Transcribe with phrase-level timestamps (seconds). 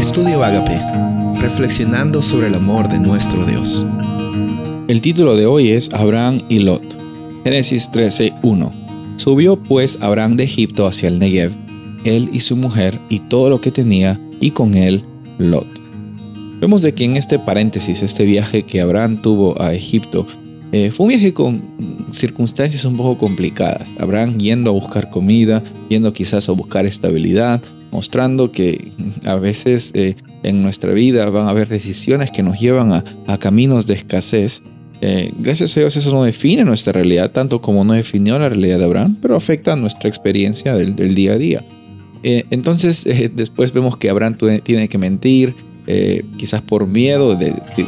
[0.00, 0.80] Estudio Agape,
[1.42, 3.84] reflexionando sobre el amor de nuestro Dios.
[4.88, 6.96] El título de hoy es Abraham y Lot.
[7.44, 8.72] Génesis 13:1.
[9.16, 11.52] Subió pues Abraham de Egipto hacia el Negev,
[12.04, 15.04] él y su mujer y todo lo que tenía, y con él
[15.36, 15.68] Lot.
[16.60, 20.26] Vemos de que en este paréntesis, este viaje que Abraham tuvo a Egipto,
[20.72, 21.62] eh, fue un viaje con
[22.10, 23.92] circunstancias un poco complicadas.
[23.98, 27.60] Abraham yendo a buscar comida, yendo quizás a buscar estabilidad,
[27.90, 28.92] mostrando que
[29.24, 33.86] a veces eh, en nuestra vida van a haber decisiones que nos llevan a, caminos
[33.86, 34.62] de escasez.
[35.00, 38.78] Eh, gracias a Dios eso no define nuestra realidad tanto como no definió la realidad
[38.78, 41.64] de Abraham, pero afecta nuestra experiencia del, día a día.
[42.22, 45.54] entonces después vemos que Abraham tiene que mentir,
[45.92, 47.36] eh, quizás por miedo,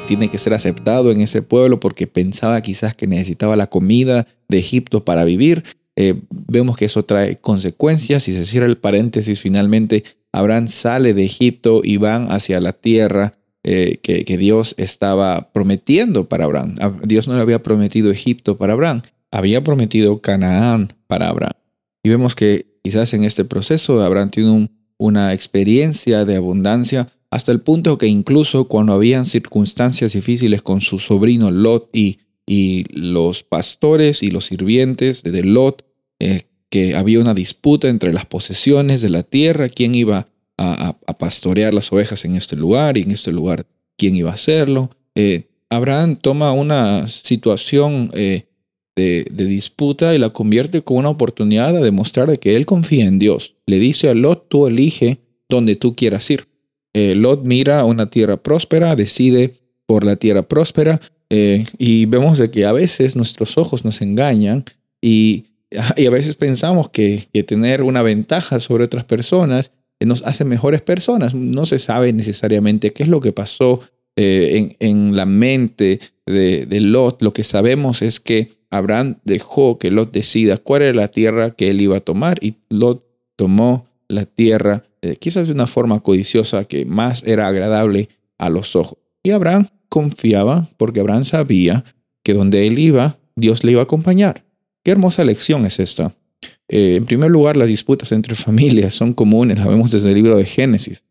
[0.09, 4.59] tiene que ser aceptado en ese pueblo porque pensaba quizás que necesitaba la comida de
[4.59, 5.63] Egipto para vivir.
[5.97, 8.25] Eh, vemos que eso trae consecuencias.
[8.25, 13.35] Si se cierra el paréntesis, finalmente Abraham sale de Egipto y van hacia la tierra
[13.65, 16.77] eh, que, Dios estaba prometiendo para Abraham.
[17.05, 21.55] Dios no le había prometido Egipto para Abraham, había prometido Canaán para Abraham.
[22.03, 24.69] Y vemos que quizás en este proceso Abraham tiene
[24.99, 30.99] una experiencia de abundancia hasta el punto que incluso cuando habían circunstancias difíciles con su
[30.99, 35.85] sobrino Lot y, y los pastores y los sirvientes de Lot,
[36.19, 41.75] eh, que había una disputa entre las posesiones de la tierra, quién iba a, pastorear
[41.75, 44.91] las ovejas en este lugar y en este lugar quién iba a hacerlo.
[45.15, 48.47] Eh, Abraham toma una situación eh,
[48.97, 53.19] de, de, disputa y la convierte como una oportunidad de demostrar que él confía en
[53.19, 53.55] Dios.
[53.67, 56.49] Le dice a Lot, tú elige donde tú quieras ir.
[56.95, 59.55] Eh, Lot mira una tierra próspera, decide
[59.87, 61.01] por la tierra próspera
[61.35, 64.65] eh, y vemos de que a veces nuestros ojos nos engañan
[65.01, 65.47] y,
[65.97, 69.73] y a veces pensamos que, que, tener una ventaja sobre otras personas
[70.05, 71.35] nos hace mejores personas.
[71.35, 73.81] No se sabe necesariamente qué es lo que pasó
[74.17, 77.23] eh, en, en, la mente de, Lot.
[77.23, 81.71] Lo que sabemos es que Abraham dejó que Lot decida cuál era la tierra que
[81.71, 83.05] él iba a tomar y Lot
[83.37, 88.77] tomó la tierra eh, quizás de una forma codiciosa que más era agradable a los
[88.77, 88.99] ojos.
[89.23, 91.85] Y Abraham confiaba porque Abraham sabía
[92.25, 94.43] que donde él iba, Dios le iba a acompañar.
[94.83, 96.15] Qué hermosa lección es esta.
[96.67, 100.39] Eh, en primer lugar, las disputas entre familias son comunes, las vemos desde el libro
[100.39, 101.05] de Génesis.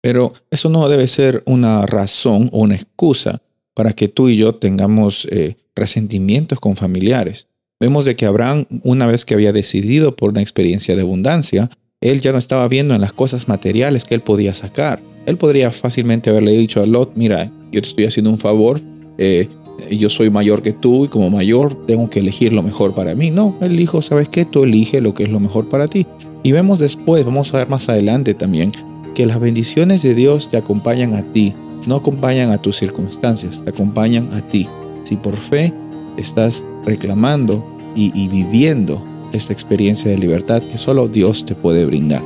[0.00, 3.42] Pero eso no debe ser una razón o una excusa
[3.74, 7.48] para que tú y yo tengamos eh, resentimientos con familiares.
[7.80, 11.68] Vemos de que Abraham, una vez que había decidido por una experiencia de abundancia,
[12.00, 15.02] él ya no estaba viendo en las cosas materiales que él podía sacar.
[15.26, 18.80] Él podría fácilmente haberle dicho a Lot, mira, yo te estoy haciendo un favor,
[19.18, 19.48] eh,
[19.90, 23.30] yo soy mayor que tú y como mayor tengo que elegir lo mejor para mí.
[23.30, 24.44] No, él dijo, ¿sabes qué?
[24.44, 26.06] Tú elige lo que es lo mejor para ti.
[26.42, 28.72] Y vemos después, vamos a ver más adelante también,
[29.14, 31.54] que las bendiciones de Dios te acompañan a ti,
[31.86, 34.68] no acompañan a tus circunstancias, te acompañan a ti.
[35.04, 35.72] Si por fe
[36.16, 37.64] estás reclamando
[37.96, 42.22] y, y viviendo esta experiencia de libertad que solo Dios te puede brindar.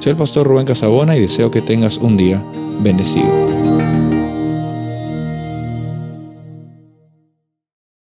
[0.00, 2.42] Soy el pastor Rubén Casabona y deseo que tengas un día
[2.82, 3.67] bendecido.